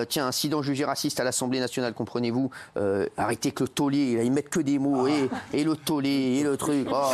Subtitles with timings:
[0.00, 4.32] Euh, tiens, incident jugé raciste à l'Assemblée nationale, comprenez-vous euh, Arrêtez que le tollé, ils
[4.32, 6.88] mettent que des mots, et, le tollé, et le truc.
[6.90, 7.12] Oh.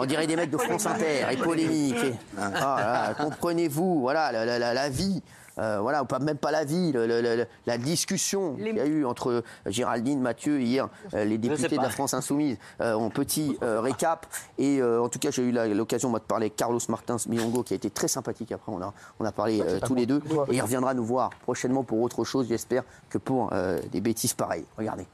[0.00, 1.94] On dirait des mecs de France Inter, et polémique.
[2.36, 5.22] Ah, là, comprenez-vous, voilà, la vie.
[5.58, 8.80] Euh, voilà, ou pas, même pas la vie, le- le- le- la discussion qu'il y
[8.80, 13.10] a eu entre Géraldine, Mathieu, hier, euh, les députés de la France Insoumise, euh, en
[13.10, 14.26] petit euh, récap.
[14.58, 17.62] Et euh, en tout cas, j'ai eu l'occasion moi, de parler avec Carlos Martins Milongo,
[17.62, 18.52] qui a été très sympathique.
[18.52, 20.20] Après, on a, on a parlé euh, tous les deux.
[20.48, 24.34] Et il reviendra nous voir prochainement pour autre chose, j'espère, que pour euh, des bêtises
[24.34, 24.64] pareilles.
[24.76, 25.06] Regardez.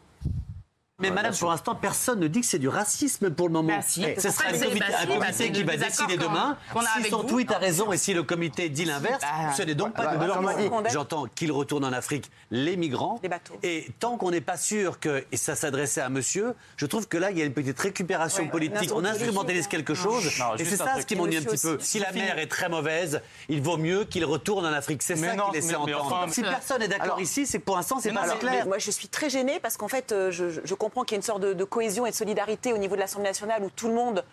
[1.00, 3.76] Mais madame, pour l'instant, personne ne dit que c'est du racisme pour le moment.
[3.76, 6.56] Bah si, Ce sera un comité, un bah si, comité bah qui va décider demain
[7.02, 7.28] si son vous.
[7.28, 9.20] tweet a raison et si le comité dit l'inverse.
[9.22, 12.30] Bah, ce n'est donc pas bah, de bah, leur dire J'entends qu'il retourne en Afrique
[12.50, 13.18] les migrants.
[13.22, 13.54] Les bateaux.
[13.62, 17.16] Et tant qu'on n'est pas sûr que et ça s'adressait à monsieur, je trouve que
[17.16, 18.90] là, il y a une petite récupération Ouais, politique.
[18.94, 20.24] On instrumentalise quelque chose.
[20.38, 21.78] Non, et c'est un ça ce qui m'ennuie un petit peu.
[21.80, 25.02] Si la mer est très mauvaise, il vaut mieux qu'il retourne en Afrique.
[25.02, 28.28] C'est ça qu'il essaie enfin, si personne n'est d'accord ici, c'est pour l'instant, c'est pas
[28.36, 28.66] clair.
[28.66, 31.18] Moi, je suis très gênée parce qu'en fait, euh, je, je- je comprends qu'il y
[31.18, 33.70] a une sorte de, de cohésion et de solidarité au niveau de l'Assemblée nationale où
[33.70, 34.24] tout le monde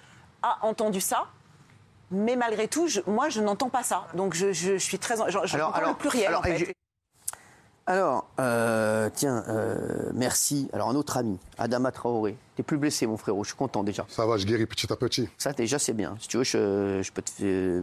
[0.41, 1.25] a entendu ça.
[2.09, 4.08] Mais malgré tout, je- moi, je n'entends pas ça.
[4.16, 5.16] Donc, je, je suis très.
[5.30, 6.73] Je, je comprends le pluriel, alors, en fait.
[7.85, 10.67] alors, euh, tiens, euh, merci.
[10.73, 12.35] Alors, un autre ami, Adama Traoré.
[12.55, 13.44] T'es plus blessé, mon frérot.
[13.44, 14.05] Je suis content déjà.
[14.09, 15.30] Ça va, je guéris petit à petit.
[15.38, 16.16] Ça, déjà, c'est bien.
[16.19, 17.31] Si tu veux, je, je peux te.
[17.44, 17.81] euh,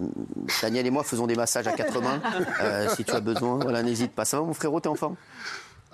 [0.63, 2.21] Daniel et moi faisons des massages à quatre mains.
[2.61, 4.25] euh, si tu as besoin, voilà, n'hésite pas.
[4.25, 5.15] Ça va, mon frérot T'es en forme?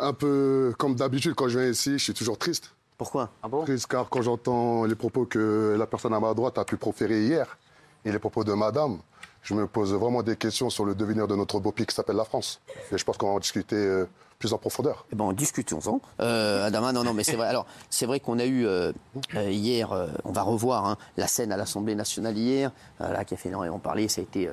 [0.02, 2.72] Un peu comme d'habitude, quand je viens ici, je suis toujours triste.
[2.96, 3.30] Pourquoi?
[3.64, 7.22] Triste car quand j'entends les propos que la personne à ma droite a pu proférer
[7.22, 7.58] hier
[8.04, 8.98] et les propos de madame,
[9.42, 12.16] je me pose vraiment des questions sur le devenir de notre beau pays qui s'appelle
[12.16, 12.60] la France.
[12.92, 14.06] Et je pense qu'on va en discuter euh,
[14.38, 15.06] plus en profondeur.
[15.12, 16.00] Eh ben, discutons-en.
[16.20, 17.46] Euh, Adama, non, non, mais c'est vrai.
[17.48, 18.92] Alors, c'est vrai qu'on a eu euh,
[19.34, 22.70] euh, hier, euh, on va revoir hein, la scène à l'Assemblée nationale hier,
[23.00, 24.08] euh, là, qui a fait énormément parler.
[24.08, 24.52] Ça a été euh,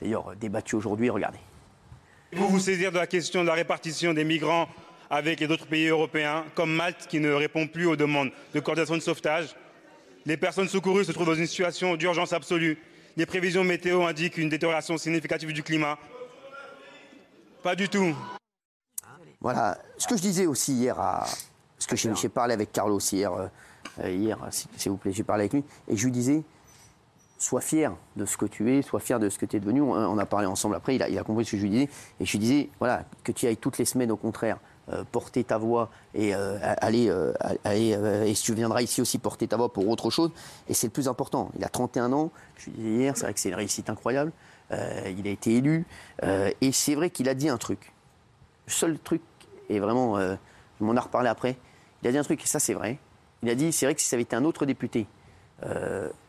[0.00, 1.10] d'ailleurs débattu aujourd'hui.
[1.10, 1.38] Regardez.
[2.32, 4.68] Vous vous saisir de la question de la répartition des migrants
[5.08, 8.96] avec les autres pays européens, comme Malte qui ne répond plus aux demandes de coordination
[8.96, 9.56] de sauvetage.
[10.26, 12.76] Les personnes secourues se trouvent dans une situation d'urgence absolue.
[13.16, 15.98] Les prévisions météo indiquent une détérioration significative du climat.
[17.62, 18.14] Pas du tout.
[19.40, 19.78] Voilà.
[19.96, 21.26] Ce que je disais aussi hier à.
[21.76, 25.52] Parce que j'ai parlé avec Carlos hier, euh, hier s'il vous plaît, j'ai parlé avec
[25.52, 26.42] lui, et je lui disais
[27.38, 29.80] sois fier de ce que tu es, sois fier de ce que tu es devenu.
[29.80, 31.88] On, a parlé ensemble après, il a, compris ce que je lui disais.
[32.20, 34.58] Et je lui disais, voilà, que tu ailles toutes les semaines, au contraire,
[34.92, 37.32] euh, porter ta voix et euh, aller, euh,
[38.24, 40.32] et tu viendras ici aussi porter ta voix pour autre chose.
[40.68, 41.50] Et c'est le plus important.
[41.56, 44.32] Il a 31 ans, je lui disais hier, c'est vrai que c'est une réussite incroyable.
[44.70, 45.86] Il a été élu.
[46.22, 47.92] et c'est vrai qu'il a dit un truc.
[48.66, 49.22] Le seul truc,
[49.70, 50.18] et vraiment,
[50.80, 51.56] on m'en a reparlé après,
[52.02, 52.98] il a dit un truc, et ça c'est vrai.
[53.42, 55.06] Il a dit, c'est vrai que si ça avait été un autre député,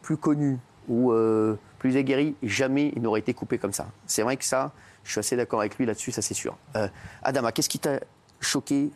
[0.01, 0.57] plus connu
[0.89, 3.87] ou euh, plus aguerri, jamais il n'aurait été coupé comme ça.
[4.05, 4.73] C'est vrai que ça,
[5.03, 6.57] je suis assez d'accord avec lui là-dessus, ça c'est sûr.
[6.75, 6.87] Euh,
[7.23, 7.99] Adama, qu'est-ce qui t'a
[8.39, 8.91] choqué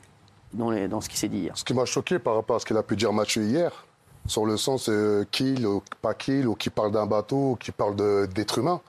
[0.54, 1.58] dans, ce qui s'est dit hier?
[1.58, 3.86] Ce qui m'a choqué par rapport à ce qu'il a pu dire Mathieu hier,
[4.28, 7.72] sur le sens euh, kill ou pas kill, ou qui parle d'un bateau, ou qui
[7.72, 7.96] parle
[8.28, 8.82] d'être humain,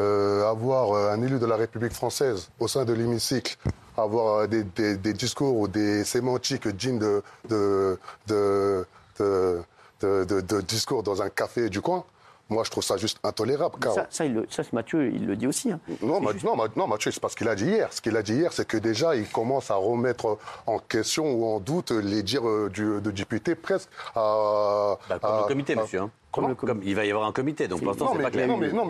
[0.00, 3.56] euh, avoir un élu de la République française au sein de l'hémicycle,
[3.96, 4.64] avoir des,
[5.14, 6.98] discours ou des sémantiques dignes
[7.48, 8.86] de
[10.60, 12.04] discours dans un café du coin,
[12.48, 13.74] moi je trouve ça juste intolérable.
[13.80, 13.92] Car...
[13.92, 15.70] Ça, ça, il le- ça, Mathieu, il le dit aussi.
[15.72, 15.80] hein.
[16.02, 17.92] Non, Ma- non, Ma- non, Mathieu, c'est pas ce qu'il a dit hier.
[17.92, 21.44] Ce qu'il a dit hier, c'est que déjà, il commence à remettre en question ou
[21.46, 24.98] en doute les dires euh, du, de député presque à.
[25.08, 26.00] Bah, comme à- le comité, à- monsieur.
[26.00, 26.10] hein.
[26.32, 28.30] Comment Comme il va y avoir un comité, donc pour l'instant, non, c'est mais, pas
[28.30, 28.46] clair.
[28.48, 28.84] non, mais, non,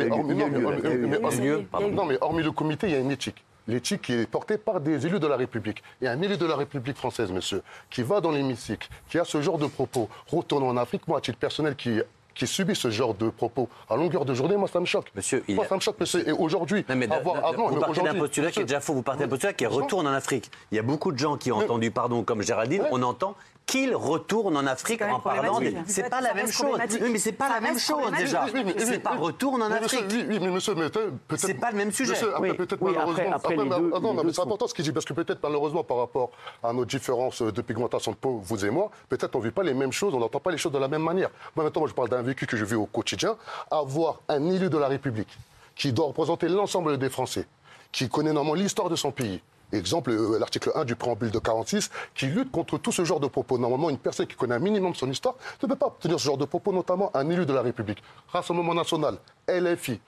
[2.05, 3.43] mais hormis le comité, il y a une éthique.
[3.69, 5.83] L'éthique qui est portée par des élus de la République.
[6.00, 9.41] Et un élu de la République française, monsieur, qui va dans l'hémicycle, qui a ce
[9.43, 12.00] genre de propos, retourne en Afrique, moi, à titre personnel, qui
[12.37, 15.07] qui subit ce genre de propos à longueur de journée, moi, ça me choque.
[15.15, 16.29] Monsieur, il moi, a- ça me choque, monsieur.
[16.29, 16.85] Et aujourd'hui,
[17.17, 18.95] avoir- ah, vous partez d'un postulat qui est déjà faux.
[18.95, 20.51] Vous partez d'un postulat qui retourne en Afrique.
[20.71, 23.35] Il y a beaucoup de gens qui ont entendu, pardon, comme Géraldine, on entend
[23.66, 25.59] qu'il retourne en Afrique en parlant.
[25.59, 25.77] des-.
[25.88, 26.78] C'est pas la même chose.
[27.00, 28.47] Oui, mais c'est pas la même chose déjà.
[28.78, 30.04] C'est pas retourne en Afrique.
[30.09, 31.00] oui, mais monsieur, peut-être.
[31.37, 32.12] C'est pas le même sujet.
[32.12, 33.37] Monsieur, après, Oui, peut-être oui, après- malheureusement.
[33.37, 35.41] après, les mais- deux- non, les mais c'est important ce qu'il dit, parce que peut-être
[35.43, 36.30] malheureusement par rapport
[36.63, 39.65] à nos différences de pigmentation de peau, vous et moi, peut-être on ne vit pas
[39.65, 41.30] les mêmes choses, on n'entend pas les choses de la même manière.
[41.57, 43.36] Moi, maintenant, moi, je parle d'un vécu que je vis au quotidien.
[43.72, 45.36] Avoir un élu de la République
[45.74, 47.47] qui doit représenter l'ensemble des Français,
[47.91, 49.41] qui connaît normalement l'histoire de son pays.
[49.72, 53.27] Exemple, euh, l'article 1 du préambule de 46, qui lutte contre tout ce genre de
[53.27, 53.59] propos.
[53.59, 56.39] Normalement, une personne qui connaît un minimum son histoire ne peut pas obtenir ce genre
[56.39, 58.03] de propos, notamment un élu de la République.
[58.28, 59.18] Rassemblement national,
[59.48, 60.01] LFI.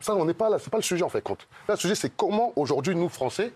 [0.00, 1.46] Ça, on n'est pas là, pas le sujet en fait compte.
[1.68, 3.52] Le sujet, c'est comment aujourd'hui, nous, Français,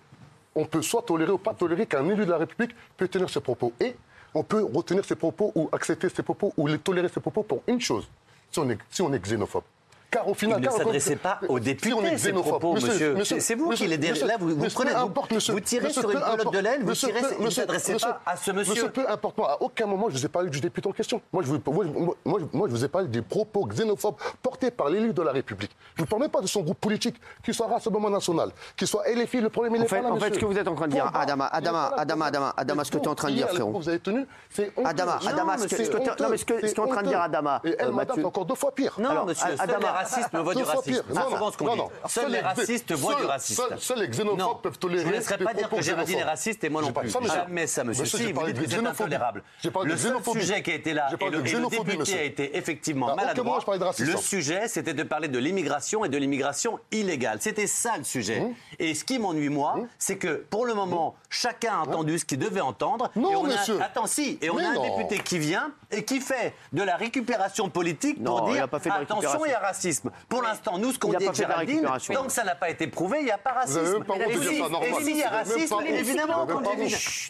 [0.55, 3.41] on peut soit tolérer ou pas tolérer qu'un élu de la République peut tenir ses
[3.41, 3.73] propos.
[3.81, 3.97] Et
[4.35, 7.81] on peut retenir ses propos ou accepter ses propos ou tolérer ses propos pour une
[7.81, 8.07] chose,
[8.51, 9.65] si on est, si on est xénophobe.
[10.13, 13.15] Car au final, il ne s'adressait pas aux députés, si ces propos, monsieur.
[13.15, 14.27] monsieur c'est vous monsieur, qui les dérivez.
[14.27, 17.23] Là, vous, vous, prenez, importe, vous, vous tirez sur une pelote de laine, vous tirez,
[17.39, 18.75] vous ne s'adressez pas à ce monsieur.
[18.75, 20.93] Monsieur, peu importe, moi, à aucun moment, je ne vous ai parlé du député en
[20.93, 21.23] question.
[21.33, 21.87] Moi, je vous, moi,
[22.27, 25.75] moi, moi, je vous ai parlé des propos xénophobes portés par l'élu de la République.
[25.95, 29.41] Je ne parle pas de son groupe politique, qu'il soit Rassemblement National, qu'il soit LFI,
[29.41, 31.11] le problème, il pas là, En fait, ce que vous êtes en train de dire,
[31.15, 33.73] Adama, Adama, Adama, Adama, Adama, ce que tu es en train de dire, frérot.
[33.73, 35.67] vous avez tenu, c'est Adama, Adama, ce
[36.45, 37.63] que tu es en train de dire, Adama.
[37.65, 38.95] Et elle, euh, encore deux fois pire.
[38.99, 41.05] Non, monsieur, Adama, racistes ne du racisme.
[41.09, 41.83] C'est souvent ce qu'on dit.
[42.09, 43.63] Seuls les racistes voient du racisme.
[43.79, 45.03] Seuls les xénophobes peuvent tolérer.
[45.03, 47.11] Je ne laisserai pas dire que Géraldine est raciste et moi non plus.
[47.11, 48.05] Jamais ça, monsieur.
[48.05, 49.43] Si, vous dites que c'est intolérable.
[49.85, 53.61] Le seul sujet qui a été là et le député a été effectivement maladroit.
[53.99, 57.39] Le sujet, c'était de parler de l'immigration et de l'immigration illégale.
[57.41, 58.43] C'était ça le sujet.
[58.79, 62.39] Et ce qui m'ennuie, moi, c'est que pour le moment, chacun a entendu ce qu'il
[62.39, 63.11] devait entendre.
[63.17, 63.81] Non, monsieur.
[63.81, 64.39] Attends, si.
[64.43, 68.51] Et on a un député qui vient et qui fait de la récupération politique pour
[68.51, 69.92] dire attention, il y a racisme.
[70.29, 73.19] Pour l'instant, nous, ce qu'on dit avec Géraldine, tant que ça n'a pas été prouvé,
[73.21, 74.05] il n'y a pas racisme.
[74.85, 76.47] Et s'il y a racisme, évidemment.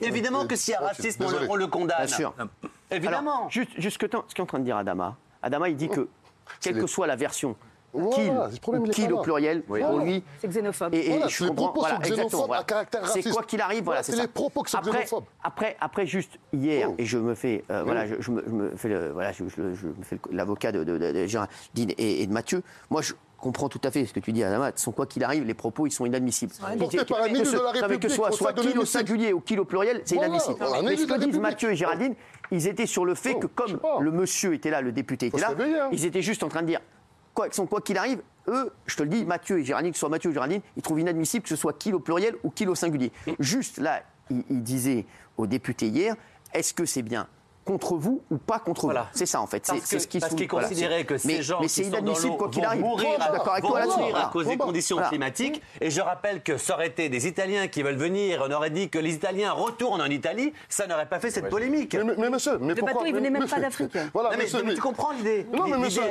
[0.00, 2.09] Évidemment que s'il y a racisme, on le condamne.
[2.91, 3.49] Évidemment.
[3.49, 5.17] Juste ce que est en train de dire Adama.
[5.43, 6.09] Adama, il dit que,
[6.61, 7.56] quelle que soit la version
[7.93, 8.49] voilà,
[9.12, 10.23] au pluriel, pour lui.
[10.41, 10.94] C'est xénophobe.
[10.94, 13.29] Et, et voilà, je les propos voilà, sont xénophobes à caractère raciste.
[13.29, 15.25] C'est quoi qu'il arrive, c'est, c'est les propos qui sont après, xénophobes.
[15.43, 16.94] Après, après, juste hier, oh.
[16.97, 19.50] et je me fais, euh, voilà, je, me, fais, voilà, je, me
[20.03, 22.62] fais l'avocat de, de, Géraldine et, de Mathieu.
[22.89, 24.73] Moi, je comprends tout à fait ce que tu dis, Adamat.
[24.77, 26.53] Sont quoi qu'il arrive, les propos, ils sont inadmissibles.
[26.79, 28.00] Portés par un de la République.
[28.00, 30.65] Que ce soit, soit qu'il au singulier ou qu'il au pluriel, c'est voilà, inadmissible.
[30.65, 32.47] Voilà, Mais ce que disent Mathieu et Géraldine, oh.
[32.53, 33.17] ils étaient sur le oh.
[33.17, 35.89] fait que comme le monsieur était là, le député était là, hein.
[35.93, 36.81] ils étaient juste en train de dire
[37.34, 40.31] quoi qu'il arrive, eux, je te le dis, Mathieu et Géraldine, que ce soit Mathieu
[40.31, 43.12] ou Géraldine, ils trouvent inadmissible que ce soit kill au pluriel ou kill au singulier.
[43.26, 43.32] Mm.
[43.38, 45.06] Juste là, il, il disait
[45.37, 46.17] aux députés hier,
[46.52, 47.29] est-ce que c'est bien
[47.64, 49.03] contre vous ou pas contre voilà.
[49.03, 49.09] vous.
[49.12, 49.70] C'est ça en fait.
[49.85, 50.69] C'est ce qui parce qu'il voilà.
[50.69, 55.62] que ces gens mais qui sont dans l'eau vont mourir, à, cause des conditions climatiques.
[55.81, 58.44] Et je rappelle que ça aurait été des Italiens qui veulent venir.
[58.47, 60.53] On aurait dit que les Italiens retournent en Italie.
[60.69, 61.97] Ça n'aurait pas fait cette polémique.
[62.19, 63.93] Mais, monsieur, mais le bateau, il venait même pas d'Afrique.
[64.12, 66.03] Voilà, mais, tu comprends l'idée Non, mais monsieur,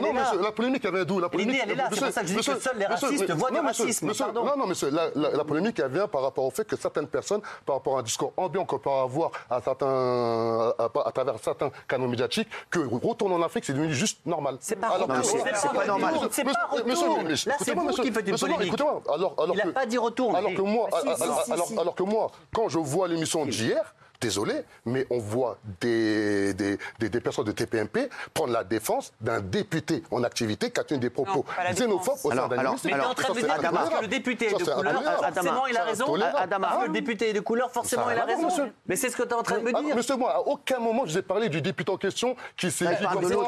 [0.42, 1.90] la polémique avait d'où La polémique, elle est là.
[1.92, 4.12] C'est pour ça que je dis que seuls les racistes voient du racisme.
[4.34, 7.78] Non, non, monsieur, la polémique elle vient par rapport au fait que certaines personnes, par
[7.78, 12.48] rapport à un discours ambiant qu'on peut avoir à certains, à travers certains canaux médiatiques
[12.70, 14.58] que retourner en Afrique, c'est devenu juste normal.
[14.60, 15.44] C'est pas, alors, retour.
[15.44, 15.50] Que...
[15.56, 16.16] C'est pas normal.
[16.32, 16.88] C'est pas retour.
[16.88, 20.36] Monsieur, monsieur, Là, c'est vous monsieur, qui Il n'a pas dit retour.
[20.36, 26.78] Alors ah, que moi, quand je vois l'émission d'hier, désolé, mais on voit des, des,
[27.00, 31.10] des, personnes de TPMP prendre la défense d'un député en activité qui a tenu des
[31.10, 34.08] propos xénophobes au sein d'un alors, mais alors, en train de me dire que le
[34.08, 36.16] député est de couleur, forcément il a raison.
[36.38, 38.48] Adama, le député est de couleur, forcément il a raison.
[38.88, 39.96] Mais c'est ce que tu es en train de me ah, dire.
[39.96, 42.86] Monsieur, moi, à aucun moment je vous ai parlé du député en question qui s'est.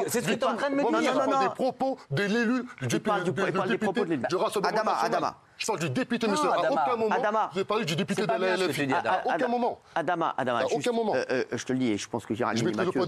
[0.08, 1.40] C'est ce que tu es en train de me dire.
[1.40, 4.18] des propos de l'élu, du député.
[4.64, 6.50] Adama, Adama, je parle du député, monsieur.
[6.50, 8.92] à aucun moment, Adama, vous avez parlé du député de la LFI.
[8.92, 9.80] À aucun moment.
[9.94, 11.14] Adama, Adama, aucun moment.
[11.14, 13.00] Euh, euh, je te le dis, et je pense que Géraldine et Mathieu,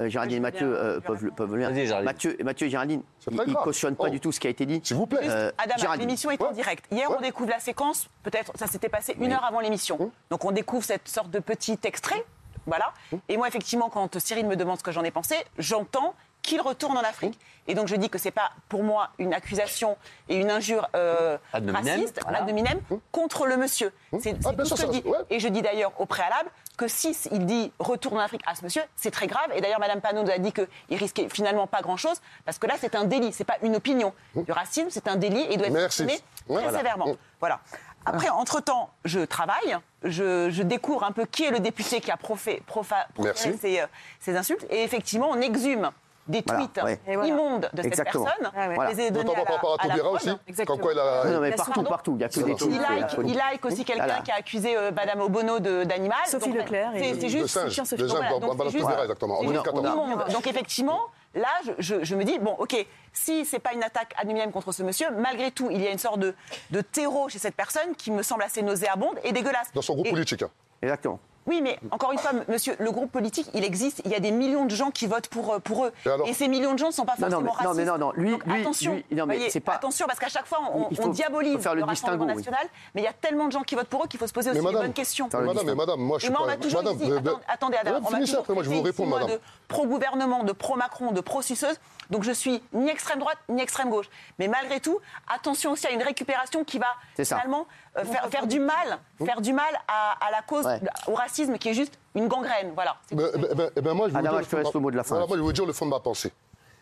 [0.00, 4.10] euh, Géraldine et Mathieu peuvent, le Mathieu, Mathieu et Géraldine, ils ne cautionnent pas oh.
[4.10, 4.80] du tout ce qui a été dit.
[4.82, 5.28] S'il vous plaît.
[5.58, 6.84] Adama, l'émission est en direct.
[6.90, 8.08] Hier, on découvre la séquence.
[8.22, 9.98] Peut-être, ça s'était passé une heure avant l'émission.
[10.00, 12.16] Hein Donc, on découvre cette sorte de petit extrait.
[12.18, 12.92] Hein voilà.
[13.12, 16.60] Hein et moi, effectivement, quand Cyril me demande ce que j'en ai pensé, j'entends qu'il
[16.60, 17.38] retourne en Afrique.
[17.66, 19.96] Et donc je dis que c'est pas pour moi une accusation
[20.28, 22.42] et une injure euh, raciste, voilà.
[22.42, 22.78] ad hominem,
[23.10, 23.90] contre le monsieur.
[24.20, 25.04] C'est ah, tout ce que je dis.
[25.30, 28.64] Et je dis d'ailleurs au préalable que si il dit retourne en Afrique à ce
[28.64, 29.50] monsieur, c'est très grave.
[29.54, 32.66] Et d'ailleurs Madame Panot nous a dit qu'il risquait finalement pas grand chose parce que
[32.66, 34.12] là c'est un délit, c'est pas une opinion.
[34.36, 36.78] Le racisme c'est un délit et il doit être sanctionné très voilà.
[36.78, 37.16] sévèrement.
[37.40, 37.60] Voilà.
[38.06, 42.62] Après, entre-temps, je travaille, je, découvre un peu qui est le député qui a profé,
[42.66, 43.86] profa, proféré ces, euh,
[44.20, 45.90] ces, insultes, et effectivement, on exhume
[46.26, 47.00] des tweets ouais.
[47.26, 48.24] immondes de cette personne.
[48.54, 48.74] Ah ouais.
[48.74, 48.92] voilà.
[48.92, 50.76] les Notamment à la, par rapport à, à aussi, Exactement.
[50.76, 51.24] comme quoi il a...
[51.30, 52.80] Non, mais partout, partout, il y a que des tweets.
[53.18, 54.22] Il, il like, aussi quelqu'un voilà.
[54.22, 56.18] qui a accusé euh, Madame Obono d'animal.
[56.26, 56.92] Sophie Leclerc.
[56.94, 57.44] C'est juste...
[57.44, 60.32] De singe, de singe, exactement, en 2014.
[60.32, 61.00] Donc effectivement
[61.34, 64.82] là, je, je, me dis, bon, ok, si c'est pas une attaque ad contre ce
[64.82, 66.34] monsieur, malgré tout, il y a une sorte de,
[66.70, 69.72] de, terreau chez cette personne qui me semble assez nauséabonde et dégueulasse.
[69.74, 70.42] Dans son groupe et, politique.
[70.42, 70.50] Hein.
[70.82, 71.18] Exactement.
[71.46, 74.00] Oui, mais encore une fois, monsieur, le groupe politique, il existe.
[74.04, 75.92] Il y a des millions de gens qui votent pour, euh, pour eux.
[76.26, 77.86] Et, ces millions de gens ne sont pas forcément non, mais, racistes.
[77.86, 78.12] Non, non, non.
[78.14, 79.74] Lui, lui attention, non, mais pas...
[79.74, 82.66] attention, parce qu'à chaque fois, on, diabolise le, le Rassemblement national.
[82.94, 84.50] Mais il y a tellement de gens qui votent pour eux qu'il faut se poser
[84.50, 85.28] aussi des bonnes questions.
[85.32, 86.40] Mais madame, mais madame, moi, je suis pas...
[86.46, 87.12] madame, dit,
[87.46, 91.78] attendez, attendez, je de pro-gouvernement, de pro-Macron, de pro-suceuse.
[92.10, 94.08] Donc, je suis ni extrême droite, ni extrême gauche.
[94.38, 94.98] Mais malgré tout,
[95.28, 99.52] attention aussi à une récupération qui va, finalement euh, faire, faire du mal, faire du
[99.52, 100.80] mal à, à la cause, Ouais.
[101.06, 102.72] au racisme qui est juste une gangrène.
[102.74, 102.96] Voilà.
[103.12, 104.78] Ben, ben, ben, ben, moi, je vais vous Adama, dire je te laisse fond de
[104.78, 105.14] le mot de la fin.
[105.16, 106.32] Voilà, moi, je vais vous dire le fond de ma pensée.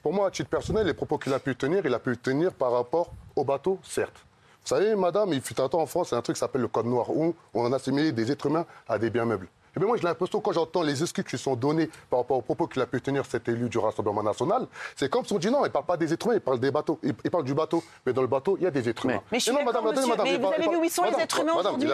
[0.03, 2.53] Pour moi, à titre personnel, les propos qu'il a pu tenir, il a pu tenir
[2.53, 4.17] par rapport au bateau, certes.
[4.63, 6.41] Vous savez, madame, il fut un temps en France, il y a un truc qui
[6.41, 9.49] s'appelle le code noir, où on a assimilé des êtres humains à des biens meubles.
[9.75, 12.43] Et bien moi, j'ai l'impression, quand j'entends les excuses qui sont données par rapport aux
[12.43, 15.51] propos qu'il a pu tenir cet élu du Rassemblement national, c'est comme si on dit
[15.51, 16.99] non, il ne parle pas des êtres humains, il parle des bateaux.
[17.03, 17.83] Il, il parle du bateau.
[18.05, 19.23] Mais dans le bateau, il y a des êtres humains.
[19.33, 21.05] Mais je suis Et non, madame, monsieur, attendez, mais vous avez vu où ils sont,
[21.05, 21.89] les madame, êtres humains madame, aujourd'hui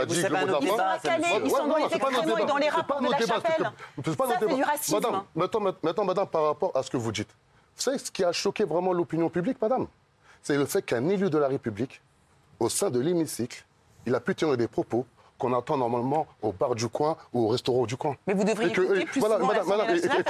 [1.45, 3.71] Ils sont dans les extrêmes et dans les rapports de la chapelle.
[4.05, 4.97] c'est du racisme.
[5.37, 7.31] Madame, maintenant, madame, par rapport à ce que vous dites,
[7.77, 9.87] vous savez ce qui a choqué vraiment l'opinion publique, madame?
[10.43, 12.01] C'est le fait qu'un élu de la République,
[12.59, 13.65] au sein de l'hémicycle,
[14.05, 15.07] il a pu tenir des propos
[15.39, 18.17] qu'on entend normalement au bar du coin ou au restaurant du coin.
[18.27, 20.25] Mais vous devriez plus souvent madame, l'Assemblée madame, et-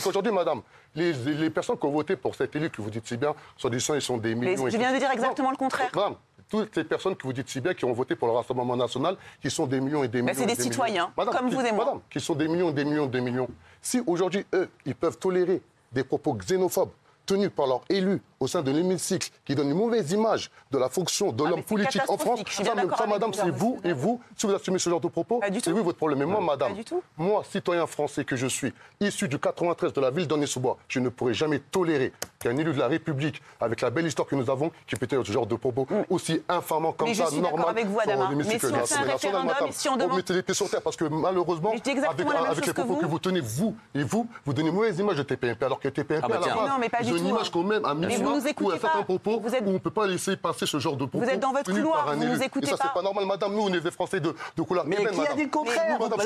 [0.00, 0.62] qu'aujourd'hui- madame,
[0.94, 3.94] les, les personnes qui ont voté pour cet élu que vous dites si bien, soi-disant,
[3.94, 4.66] ils sont des millions.
[4.66, 5.90] et je viens de dire exactement Non, le contraire.
[5.94, 6.14] Madame,
[6.48, 9.16] toutes ces personnes que vous dites si bien qui ont voté pour le Rassemblement national,
[9.40, 10.34] qui sont des millions et des millions.
[10.36, 11.84] c'est des citoyens, comme qui- vous et moi.
[11.84, 13.48] Madame, qui sont des millions et des millions et des millions.
[13.80, 15.60] Si aujourd'hui, eux, ils peuvent tolérer
[15.90, 16.90] des propos xénophobes
[17.26, 20.88] tenus par leurs élus au sein de l'hémicycle, qui donnent une mauvaise image de la
[20.88, 22.40] fonction de Ah, l'homme politique en France.
[22.46, 22.74] Je suis ça,
[23.06, 25.84] madame, c'est là, vous et vous, si vous assumez ce genre de propos, c'est vous
[25.84, 26.18] votre problème.
[26.18, 26.72] Mais moi, madame,
[27.16, 31.08] moi, citoyen français que je suis, issu du 93 de la ville d'Aulnay-sous-Bois, je ne
[31.08, 34.72] pourrais jamais tolérer qu'un élu de la République, avec la belle histoire que nous avons,
[34.88, 37.58] qui peut tenir ce genre de propos aussi infamant comme Mais je ça, suis d'accord
[37.58, 38.28] normal, avec vous, Adama.
[38.30, 39.68] l'hémicycle Mais si de on fait un l'Assemblée nationale, référendum madame.
[39.68, 42.66] et si on On demande- mettez les pieds sur terre parce que malheureusement, je avec,
[42.66, 43.00] les que propos vous.
[43.00, 45.88] que vous tenez, vous et vous, vous donnez une mauvaise image de TPMP, alors que
[45.88, 47.50] TPMP, Ah bah à la base, une image hein.
[47.52, 47.94] quand même, à
[48.40, 49.04] Vous nous certains pas.
[49.04, 51.24] propos, Vous êtes- où on ne peut pas laisser passer ce genre de propos.
[51.26, 52.84] êtes dans votre couloir, un vous nous écoutez Et ça, pas.
[52.88, 53.52] c'est pas normal, madame.
[53.54, 55.98] Nous, on est des Français de, de couleur Mais ébène, qui a dit le contraire
[56.00, 56.20] Nous, madame,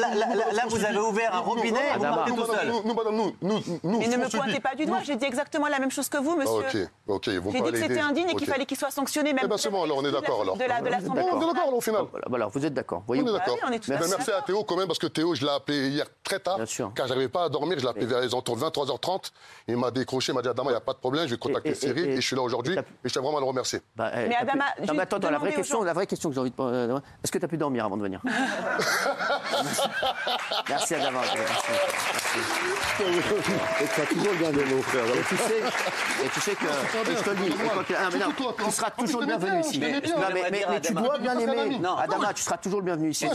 [0.52, 2.68] Là, vous avez ouvert un nous, robinet et vous partez tout madame, seul.
[2.68, 5.16] nous, Nous, madame, nous, nous, nous, Mais ne me pointez pas du doigt, Nous- j'ai
[5.16, 6.86] dit exactement la même chose que vous, monsieur.
[7.08, 9.48] Ok, ok, J'ai dit que c'était indigne et qu'il fallait qu'il soit sanctionné, même Eh
[9.48, 10.56] ben c'est bon, alors on est d'accord alors.
[10.56, 12.04] de la- de l'Assemblée On est d'accord alors au final.
[12.10, 13.02] Voilà, voilà, vous êtes d'accord.
[13.08, 13.56] On est d'accord.
[13.56, 14.44] tout à Ben, fait merci à d'accord.
[14.44, 16.58] Théo quand même, parce que Théo, je l'ai appelé hier très tard,
[16.94, 17.78] car j'arrivais pas à dormir.
[17.78, 19.30] Je l'ai appelé vers les entours de 23h30.
[19.68, 21.38] Il m'a décroché, il m'a dit Adama, il n'y a pas de problème, je vais
[21.38, 22.74] contacter et- Cyril et- et, je suis là aujourd'hui.
[22.76, 23.80] et je tiens vraiment à le remercier.
[23.96, 25.84] Bah, eh, Mais Adama, pu- non, mais attends, attends, la vraie question, gens.
[25.84, 27.96] la vraie question que j'ai envie de euh, Est-ce que tu as pu dormir avant
[27.96, 28.20] de venir?
[30.68, 31.20] Merci Adama.
[31.20, 31.72] Merci.
[32.98, 34.80] Et tu as toujours le bien de mots.
[35.14, 35.58] Et tu sais,
[36.24, 38.32] et tu sais que et je te le dis, tu- ah, mais non,
[38.64, 39.78] tu seras toujours le bienvenu ici.
[39.78, 40.00] Mais- Non,
[40.32, 41.00] mais, mais- mais tu Adama.
[41.06, 41.78] dois bien aimer.
[41.78, 41.96] Non.
[41.96, 43.26] Adama, tu seras toujours le bienvenu ici.
[43.26, 43.30] À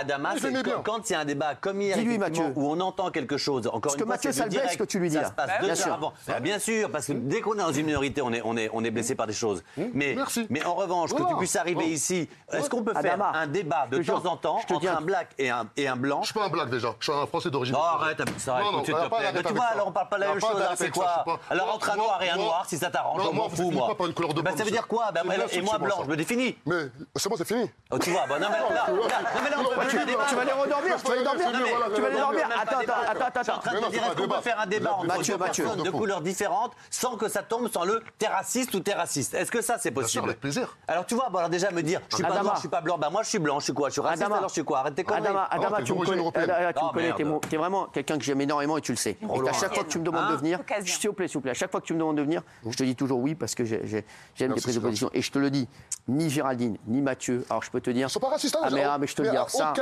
[0.00, 2.52] Adama, que quand il y a un débat comme hier, Mathieu.
[2.54, 4.72] où on entend quelque chose, encore Parce une que fois, Mathieu, blesse, direct.
[4.72, 5.28] ce que tu lui dis, Ça là.
[5.28, 6.12] se passe Bah.
[6.26, 8.70] Bah, bien sûr, parce que dès qu'on est dans une minorité, on est, on est,
[8.72, 9.62] on est blessé par des choses.
[9.76, 10.46] Mais, merci.
[10.48, 11.90] mais en revanche, que tu puisses arriver Ouais.
[11.90, 14.98] ici, est-ce qu'on peut faire un débat de temps en temps je te dis entre
[14.98, 17.20] un- black et un, et un blanc Je suis pas un blague déjà, je suis
[17.20, 17.74] un Français d'origine.
[17.74, 18.98] Non, arrête avec ça, Non, écoute, non, s'il te
[19.32, 19.42] plaît.
[19.46, 21.24] tu vois, alors on parle pas la même chose, alors d'arrêter c'est quoi.
[21.50, 23.86] Alors entre un noir et un noir, si ça t'arrange, moi, m'en définissez moi.
[23.88, 25.10] pas par une couleur de Bah, peau, ça veut dire quoi?
[25.24, 26.56] Une Et moi, blanc, je me définis.
[26.64, 27.70] Mais c'est bon, c'est fini.
[27.90, 31.46] Oh, tu vois, non, mais là, on tu- vas les redormir, tu vas les dormir.
[31.94, 32.48] Tu vas voilà, dormir.
[32.62, 34.66] Attends, attends, attends, Je suis en train de te dire, est-ce qu'on peut faire un
[34.66, 38.74] débat entre deux personnes de couleurs différentes sans que ça tombe sur le t'es raciste
[38.74, 40.76] ou t'es raciste Est-ce que ça, c'est sûr, possible avec plaisir.
[40.88, 42.80] Alors, tu vois, bon, alors déjà me dire, je suis pas noir, je suis pas
[42.80, 44.36] blanc, bah moi je suis blanc, je suis quoi Je suis raciste, Adama.
[44.36, 44.78] alors je suis quoi?
[44.80, 45.26] Arrête tes conneries.
[45.50, 46.50] Adama, tu me connais, européenne.
[46.50, 48.96] Adama, tu me Oh, connais, mon- t'es vraiment quelqu'un que j'aime énormément et tu le
[48.96, 49.16] sais.
[49.20, 49.50] Et loin.
[49.50, 50.32] à chaque fois que tu me demandes Hein?
[50.32, 50.94] de venir, Occasion.
[51.00, 52.42] s'il vous plaît, s'il vous plaît, à chaque fois que tu me demandes de venir,
[52.66, 54.04] je te dis toujours oui parce que j'ai- j'ai-
[54.34, 55.10] j'aime les prises de position.
[55.12, 55.68] Et je te le dis,
[56.08, 58.06] ni Géraldine, ni Mathieu, alors je peux te dire.
[58.08, 59.72] Ils sont pas racistes, hein, Ah, mais, ah, mais je te le dis, ça,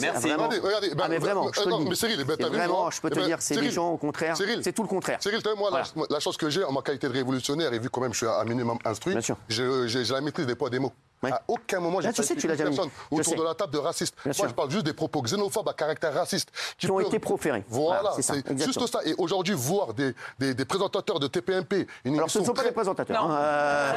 [0.00, 0.32] Merci.
[0.32, 1.90] Regardez, regardez, ah, mais vraiment, ben, je te non, le dis.
[1.90, 3.56] mais Cyril, ben, C'est t'as vu, vraiment, moi je peux te Eh ben, dire, c'est
[3.56, 4.36] des gens au contraire.
[4.36, 5.18] C'est tout le contraire.
[5.20, 6.08] Cyril, moi, la- Voilà.
[6.10, 8.26] la, chance que j'ai en ma qualité de révolutionnaire, et vu quand même je suis
[8.26, 9.16] un minimum instruit,
[9.48, 10.92] j'ai la maîtrise des poids des mots.
[11.22, 11.32] Ouais.
[11.32, 12.90] À aucun moment, j'ai tu sais, tu personne.
[13.12, 13.38] Je autour sais.
[13.38, 14.14] de la table de raciste.
[14.16, 14.48] Bien Moi, sûr.
[14.48, 16.50] je parle juste des propos xénophobes à caractère raciste.
[16.76, 17.64] Qui ont été proférés.
[17.68, 18.98] Voilà, Voilà, c'est juste ça.
[19.04, 22.64] Et aujourd'hui, voir des, des, des présentateurs de TPMP, une Alors, ce ne sont pas
[22.64, 23.22] des présentateurs.
[23.26, 23.32] Non.
[23.32, 23.92] hein, euh,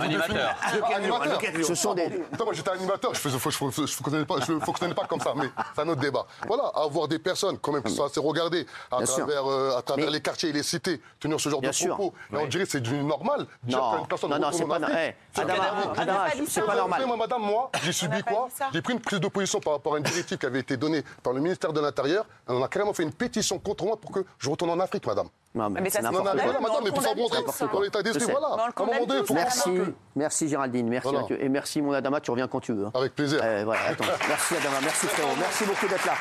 [0.00, 0.56] Animateur.
[0.94, 1.40] Animateur.
[1.66, 2.06] Ce sont des.
[2.32, 5.82] Attends, moi j'étais animateur, je ne fonctionnais, pas- je fonctionnais pas comme ça, mais c'est
[5.82, 6.26] un autre débat.
[6.46, 10.06] Voilà, avoir des personnes quand même qui sont assez regardées à travers, euh, à travers
[10.06, 11.94] Mais- les quartiers et les cités, tenir ce genre Bien de sûr.
[11.94, 12.14] propos.
[12.32, 13.46] Et on dirait que c'est du normal.
[13.66, 14.06] Non,
[14.38, 14.78] non, c'est pas.
[14.80, 17.06] Eh, Adama, c'est pas normal.
[17.06, 18.48] moi, madame, moi, j'ai subi quoi.
[18.72, 21.02] J'ai pris une prise de position par rapport à une directive qui avait été donnée
[21.22, 22.26] par le ministère de l'Intérieur.
[22.48, 25.28] On a carrément fait une pétition contre moi pour que je retourne en Afrique, madame.
[25.54, 26.52] Non, mais Mais ça, c'est n'importe mais quoi.
[26.52, 28.48] mais madame, mais pour ça montrer dans l'état d'esprit, voilà.
[28.56, 31.04] Mais on le À un moment condamne donné, il faut tous, Merci, merci Géraldine, merci
[31.08, 31.20] Voilà.
[31.22, 31.42] Mathieu.
[31.42, 32.86] Et merci mon Adama, tu reviens quand tu veux.
[32.86, 32.92] hein.
[32.94, 33.40] Avec plaisir.
[33.42, 34.04] Eh, voilà, attends.
[34.28, 36.14] Merci Adama, merci frérot, merci beaucoup d'être là.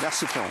[0.00, 0.48] Merci frérot.